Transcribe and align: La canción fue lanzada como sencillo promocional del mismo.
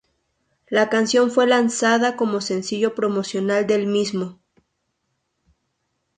La 0.67 0.89
canción 0.89 1.29
fue 1.29 1.45
lanzada 1.45 2.15
como 2.15 2.41
sencillo 2.41 2.95
promocional 2.95 3.67
del 3.67 3.85
mismo. 3.85 4.39